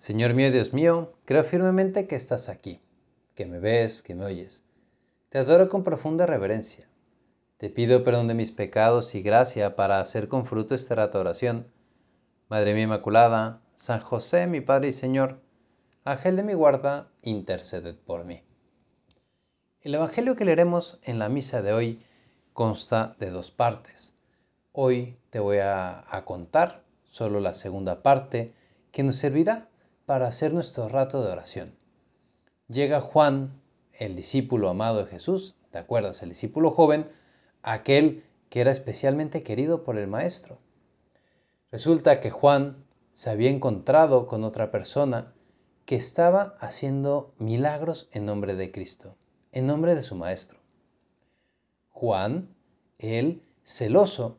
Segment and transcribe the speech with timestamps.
[0.00, 2.80] Señor mío Dios mío, creo firmemente que estás aquí,
[3.34, 4.64] que me ves, que me oyes.
[5.28, 6.88] Te adoro con profunda reverencia.
[7.58, 11.66] Te pido perdón de mis pecados y gracia para hacer con fruto esta rata oración.
[12.48, 15.42] Madre mía Inmaculada, San José, mi Padre y Señor,
[16.04, 18.42] Ángel de mi guarda, interceded por mí.
[19.82, 22.00] El Evangelio que leeremos en la misa de hoy
[22.54, 24.14] consta de dos partes.
[24.72, 28.54] Hoy te voy a, a contar solo la segunda parte
[28.92, 29.69] que nos servirá
[30.10, 31.72] para hacer nuestro rato de oración.
[32.66, 36.20] Llega Juan, el discípulo amado de Jesús, ¿te acuerdas?
[36.24, 37.06] El discípulo joven,
[37.62, 40.58] aquel que era especialmente querido por el Maestro.
[41.70, 45.32] Resulta que Juan se había encontrado con otra persona
[45.84, 49.14] que estaba haciendo milagros en nombre de Cristo,
[49.52, 50.58] en nombre de su Maestro.
[51.90, 52.52] Juan,
[52.98, 54.38] él celoso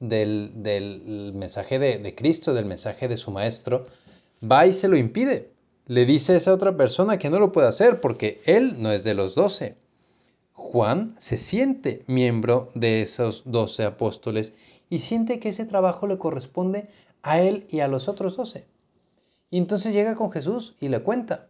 [0.00, 3.86] del, del mensaje de, de Cristo, del mensaje de su Maestro,
[4.42, 5.52] va y se lo impide.
[5.86, 9.04] Le dice a esa otra persona que no lo puede hacer porque él no es
[9.04, 9.76] de los doce.
[10.52, 14.54] Juan se siente miembro de esos doce apóstoles
[14.88, 16.88] y siente que ese trabajo le corresponde
[17.22, 18.66] a él y a los otros doce.
[19.50, 21.48] Y entonces llega con Jesús y le cuenta.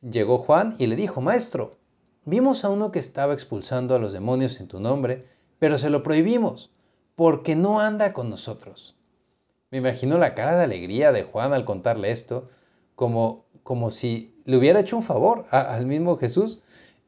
[0.00, 1.72] Llegó Juan y le dijo, Maestro,
[2.24, 5.24] vimos a uno que estaba expulsando a los demonios en tu nombre,
[5.58, 6.70] pero se lo prohibimos,
[7.16, 8.96] porque no anda con nosotros.
[9.70, 12.44] Me imagino la cara de alegría de Juan al contarle esto,
[12.96, 16.60] como, como si le hubiera hecho un favor al mismo Jesús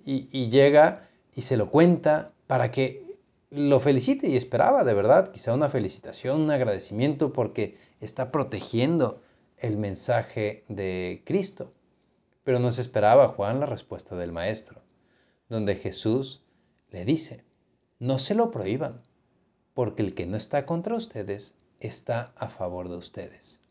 [0.05, 3.19] y, y llega y se lo cuenta para que
[3.51, 9.21] lo felicite y esperaba de verdad quizá una felicitación, un agradecimiento porque está protegiendo
[9.59, 11.73] el mensaje de Cristo.
[12.45, 14.83] Pero no se esperaba Juan la respuesta del maestro,
[15.49, 16.45] donde Jesús
[16.91, 17.45] le dice,
[17.99, 19.03] no se lo prohíban,
[19.75, 21.55] porque el que no está contra ustedes
[21.87, 23.63] está a favor de ustedes.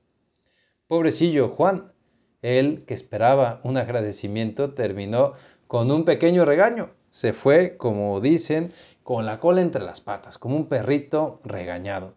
[0.87, 1.93] Pobrecillo Juan,
[2.41, 5.33] él que esperaba un agradecimiento terminó
[5.67, 6.91] con un pequeño regaño.
[7.09, 8.71] Se fue, como dicen,
[9.03, 12.15] con la cola entre las patas, como un perrito regañado.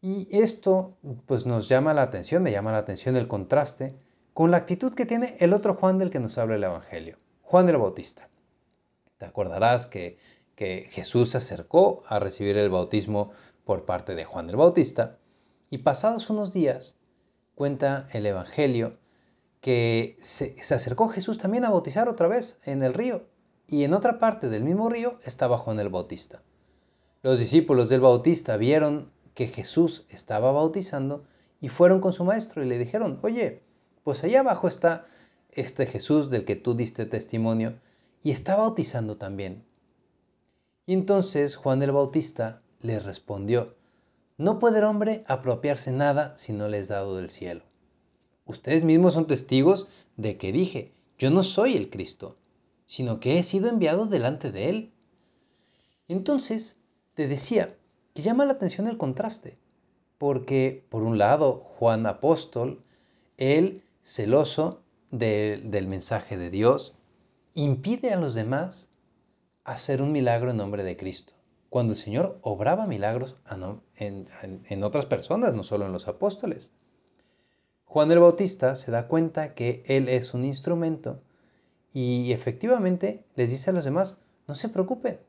[0.00, 0.96] Y esto
[1.26, 3.96] pues nos llama la atención, me llama la atención el contraste
[4.34, 7.68] con la actitud que tiene el otro Juan del que nos habla el Evangelio, Juan
[7.68, 8.28] el Bautista.
[9.16, 10.18] Te acordarás que,
[10.56, 13.30] que Jesús se acercó a recibir el bautismo
[13.64, 15.18] por parte de Juan el Bautista.
[15.70, 16.96] Y pasados unos días,
[17.54, 18.98] cuenta el Evangelio,
[19.60, 23.28] que se, se, acercó Jesús también a bautizar otra vez en el río.
[23.68, 26.42] Y en otra parte del mismo río estaba Juan el Bautista.
[27.22, 31.24] Los discípulos del Bautista vieron que Jesús estaba bautizando
[31.60, 33.62] y fueron con su maestro y le dijeron, oye,
[34.04, 35.04] pues allá abajo está
[35.50, 37.78] este Jesús del que tú diste testimonio
[38.22, 39.64] y está bautizando también.
[40.86, 43.74] Y entonces Juan el Bautista les respondió,
[44.38, 47.64] no puede el hombre apropiarse nada si no le es dado del cielo.
[48.44, 52.36] Ustedes mismos son testigos de que dije, yo no soy el Cristo,
[52.86, 54.92] sino que he sido enviado delante de él.
[56.06, 56.76] Entonces,
[57.14, 57.76] te decía
[58.14, 59.58] que llama la atención el contraste,
[60.18, 62.84] porque por un lado, Juan apóstol,
[63.38, 66.94] él celoso de, del mensaje de Dios,
[67.54, 68.90] impide a los demás
[69.66, 71.34] hacer un milagro en nombre de Cristo
[71.68, 73.36] cuando el Señor obraba milagros
[73.96, 76.72] en, en, otras personas, no solo en los apóstoles.
[77.84, 81.20] Juan el Bautista se da cuenta que Él es un instrumento
[81.92, 85.20] y efectivamente les dice a los demás, no se preocupen,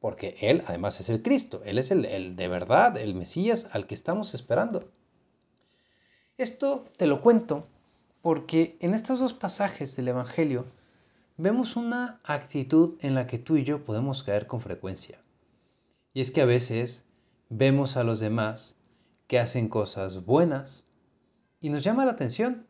[0.00, 3.86] porque Él además es el Cristo, Él es el, el de verdad, el Mesías al
[3.86, 4.90] que estamos esperando.
[6.36, 7.66] Esto te lo cuento
[8.22, 10.66] porque en estos dos pasajes del Evangelio
[11.36, 15.22] vemos una actitud en la que tú y yo podemos caer con frecuencia.
[16.14, 17.06] Y es que a veces
[17.50, 18.78] vemos a los demás
[19.26, 20.86] que hacen cosas buenas
[21.60, 22.66] y nos llama la atención.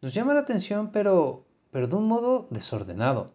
[0.00, 3.32] Nos llama la atención, pero, pero de un modo desordenado,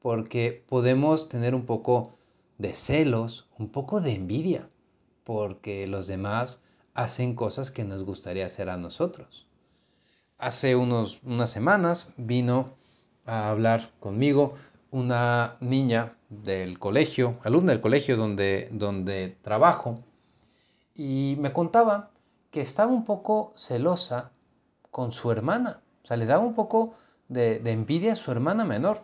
[0.00, 2.18] porque podemos tener un poco
[2.58, 4.68] de celos, un poco de envidia,
[5.24, 9.48] porque los demás hacen cosas que nos gustaría hacer a nosotros.
[10.36, 12.74] Hace unos, unas semanas vino
[13.26, 14.54] a hablar conmigo
[14.90, 20.00] una niña del colegio, alumna del colegio donde, donde trabajo,
[20.94, 22.10] y me contaba
[22.50, 24.30] que estaba un poco celosa
[24.90, 26.94] con su hermana, o sea, le daba un poco
[27.28, 29.02] de, de envidia a su hermana menor.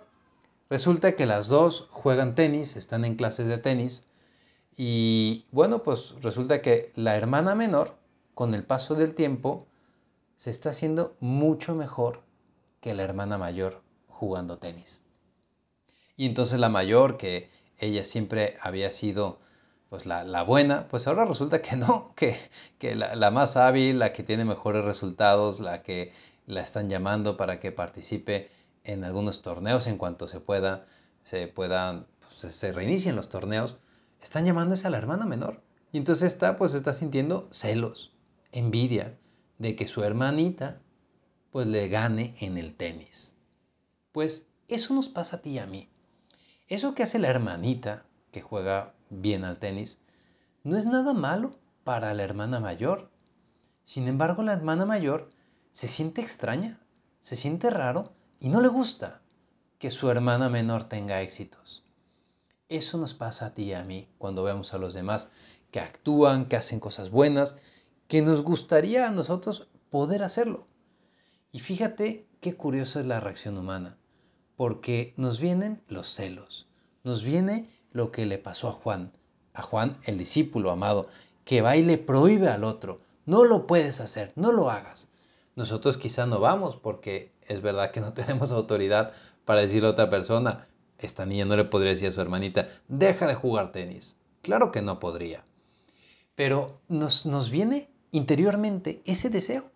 [0.68, 4.04] Resulta que las dos juegan tenis, están en clases de tenis,
[4.76, 7.96] y bueno, pues resulta que la hermana menor,
[8.34, 9.66] con el paso del tiempo,
[10.36, 12.22] se está haciendo mucho mejor
[12.80, 13.82] que la hermana mayor
[14.20, 15.00] jugando tenis.
[16.14, 19.40] Y entonces la mayor, que ella siempre había sido
[19.88, 22.36] pues la, buena, pues ahora resulta que no, que,
[22.78, 26.12] que la, la, más hábil, la que tiene mejores resultados, la que
[26.46, 28.50] la están llamando para que participe
[28.84, 30.84] en algunos torneos en cuanto se pueda,
[31.22, 33.78] se puedan, pues, se reinicien los torneos,
[34.20, 35.62] están llamándose a la hermana menor.
[35.92, 38.12] Y entonces está, pues está sintiendo celos,
[38.52, 39.18] envidia
[39.56, 40.82] de que su hermanita,
[41.50, 43.39] pues le gane en el tenis.
[44.12, 45.88] Pues eso nos pasa a ti y a mí.
[46.68, 50.00] Eso que hace la hermanita, que juega bien al tenis,
[50.62, 53.10] no es nada malo para la hermana mayor.
[53.84, 55.30] Sin embargo, la hermana mayor
[55.70, 56.80] se siente extraña,
[57.20, 59.22] se siente raro y no le gusta
[59.78, 61.84] que su hermana menor tenga éxitos.
[62.68, 65.30] Eso nos pasa a ti y a mí cuando vemos a los demás
[65.70, 67.58] que actúan, que hacen cosas buenas,
[68.06, 70.66] que nos gustaría a nosotros poder hacerlo.
[71.52, 73.98] Y fíjate qué curiosa es la reacción humana,
[74.60, 76.68] porque nos vienen los celos,
[77.02, 79.10] nos viene lo que le pasó a Juan,
[79.54, 81.08] a Juan el discípulo amado,
[81.46, 85.08] que va y le prohíbe al otro, no lo puedes hacer, no lo hagas.
[85.56, 89.14] Nosotros quizá no vamos porque es verdad que no tenemos autoridad
[89.46, 90.68] para decirle a otra persona,
[90.98, 94.18] esta niña no le podría decir a su hermanita, deja de jugar tenis.
[94.42, 95.42] Claro que no podría.
[96.34, 99.70] Pero nos, nos viene interiormente ese deseo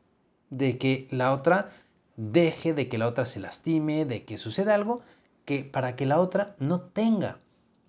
[0.50, 1.70] de que la otra
[2.16, 5.02] deje, de que la otra se lastime, de que suceda algo
[5.44, 7.40] que para que la otra no tenga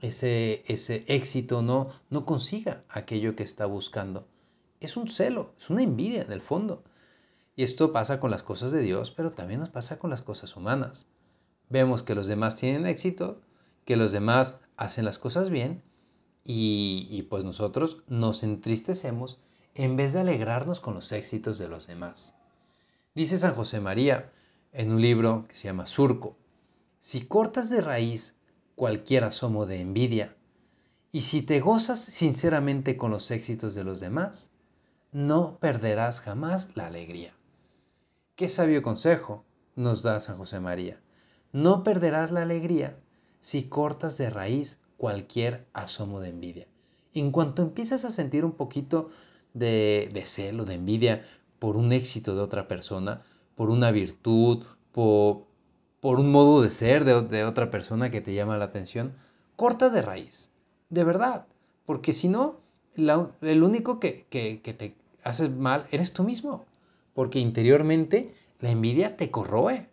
[0.02, 4.28] ese, ese éxito, no, no consiga aquello que está buscando.
[4.80, 6.84] Es un celo, es una envidia en el fondo.
[7.56, 10.56] Y esto pasa con las cosas de Dios, pero también nos pasa con las cosas
[10.58, 11.08] humanas.
[11.70, 13.42] Vemos que los demás tienen éxito,
[13.86, 15.82] que los demás hacen las cosas bien
[16.44, 19.40] y, y pues nosotros nos entristecemos
[19.74, 22.36] en vez de alegrarnos con los éxitos de los demás.
[23.16, 24.30] Dice San José María
[24.74, 26.36] en un libro que se llama Surco,
[27.00, 28.36] si cortas de raíz
[28.76, 30.36] cualquier asomo de envidia,
[31.14, 34.52] y si te gozas sinceramente con los éxitos de los demás,
[35.14, 37.34] no perderás jamás la alegría.
[38.36, 39.46] Qué sabio consejo
[39.78, 41.00] nos da San José María.
[41.54, 43.00] No perderás la alegría
[43.40, 46.68] si cortas de raíz cualquier asomo de envidia.
[47.14, 49.08] En cuanto empiezas a sentir un poquito
[49.54, 51.22] de, de celo, de envidia
[51.66, 53.24] por un éxito de otra persona,
[53.56, 55.48] por una virtud, por,
[56.00, 59.14] por un modo de ser de, otra persona que te llama la atención,
[59.56, 60.52] corta de raíz,
[60.92, 61.48] de verdad,
[61.88, 62.60] porque si no,
[62.96, 66.66] el único que, que, que te hace mal eres tú mismo
[67.16, 69.90] porque interiormente la envidia te corroe.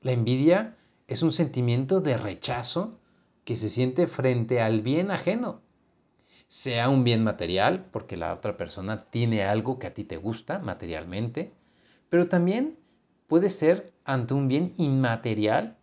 [0.00, 0.74] La envidia
[1.06, 2.98] es un sentimiento de rechazo
[3.44, 5.60] que se siente frente al bien ajeno.
[6.52, 10.58] Sea un bien material, porque la otra persona tiene algo que a ti te gusta
[10.58, 11.50] materialmente,
[12.10, 12.78] pero también
[13.26, 15.78] puede ser ante un bien inmaterial,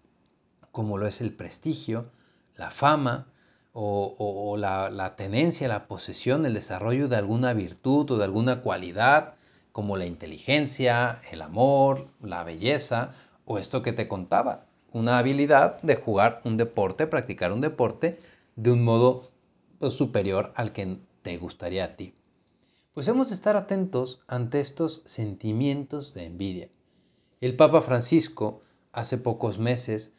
[0.71, 2.11] como lo es el prestigio,
[2.55, 3.33] la fama
[3.73, 9.37] o, la, la tenencia, la posesión, el desarrollo de alguna virtud o de alguna cualidad
[9.71, 13.09] como la inteligencia, el amor, la belleza
[13.45, 18.19] o esto que te contaba, una habilidad de jugar un deporte, practicar un deporte
[18.55, 19.31] de un modo
[19.89, 22.15] superior al que te gustaría a ti.
[22.93, 26.69] Pues hemos de estar atentos ante estos sentimientos de envidia.
[27.39, 28.61] El Papa Francisco
[28.91, 30.13] hace pocos meses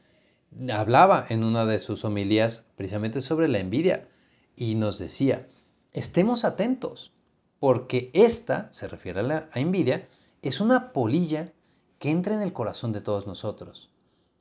[0.72, 4.08] hablaba en una de sus homilías precisamente sobre la envidia
[4.56, 5.48] y nos decía,
[5.92, 7.12] estemos atentos,
[7.58, 10.08] porque esta, se refiere a la envidia,
[10.42, 11.52] es una polilla
[11.98, 13.90] que entra en el corazón de todos nosotros.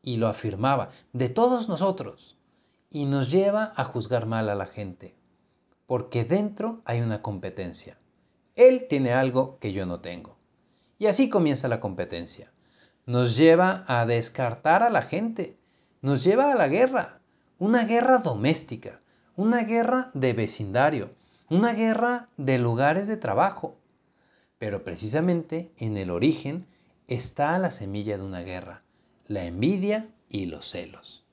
[0.02, 2.38] Y lo afirmaba, de todos nosotros.
[2.90, 5.16] Y nos lleva a juzgar mal a la gente.
[5.86, 7.98] Porque dentro hay una competencia.
[8.56, 10.38] Él tiene algo que yo no tengo.
[10.98, 12.52] Y así comienza la competencia.
[13.06, 15.58] Nos lleva a descartar a la gente.
[16.02, 17.22] Nos lleva a la guerra.
[17.58, 19.02] Una guerra doméstica.
[19.36, 21.12] Una guerra de vecindario
[21.50, 23.76] una guerra de lugares de trabajo.
[24.60, 26.68] Pero precisamente en el origen
[27.08, 28.84] está la semilla de una guerra,
[29.28, 31.26] la envidia y los celos.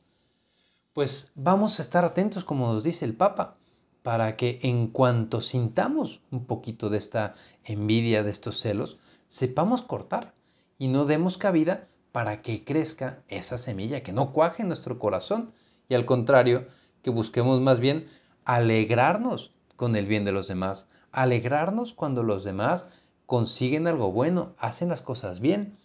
[0.97, 3.59] Pues vamos a estar atentos, como nos dice el Papa,
[4.03, 7.35] para que en cuanto sintamos un poquito de esta
[7.65, 10.33] envidia, de estos celos, sepamos cortar
[10.79, 15.53] y no demos cabida para que crezca esa semilla, que no cuaje en nuestro corazón
[15.87, 16.67] y al contrario,
[17.03, 18.07] que busquemos más bien
[18.47, 22.89] alegrarnos con el bien de los demás, alegrarnos cuando los demás
[23.27, 25.77] consiguen algo bueno, hacen las cosas bien.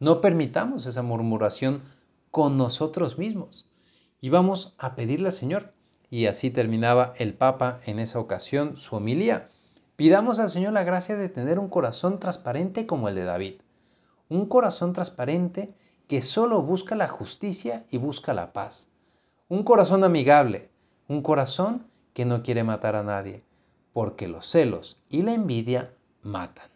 [0.00, 1.84] No permitamos esa murmuración
[2.32, 3.68] con nosotros mismos.
[4.20, 5.72] Y vamos a pedirle al Señor.
[6.10, 9.48] Y así terminaba el Papa en esa ocasión su homilía.
[9.96, 13.54] Pidamos al Señor la gracia de tener un corazón transparente como el de David.
[14.28, 15.74] Un corazón transparente
[16.08, 18.88] que solo busca la justicia y busca la paz.
[19.48, 20.70] Un corazón amigable.
[21.08, 23.44] Un corazón que no quiere matar a nadie.
[23.92, 26.68] porque los celos y la envidia matan.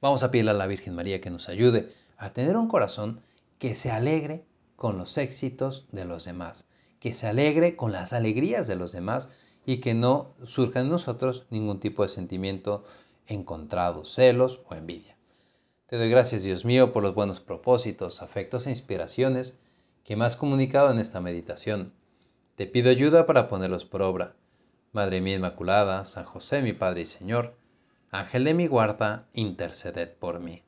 [0.00, 3.20] Vamos a pedirle a la Virgen María que nos ayude a tener un corazón
[3.58, 4.44] que se alegre
[4.78, 6.68] con los éxitos de los demás,
[7.00, 9.28] que se alegre con las alegrías de los demás
[9.66, 12.84] y que no surja en nosotros ningún tipo de sentimiento
[13.26, 15.16] encontrado, celos o envidia.
[15.86, 19.58] Te doy gracias, Dios mío, por los buenos propósitos, afectos e inspiraciones
[20.04, 21.92] que me has comunicado en esta meditación.
[22.54, 24.36] Te pido ayuda para ponerlos por obra.
[24.92, 27.56] Madre mía Inmaculada, San José, mi Padre y Señor,
[28.12, 30.62] Ángel de mi guarda, interceded por mí.